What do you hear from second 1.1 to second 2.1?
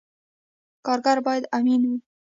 باید امین وي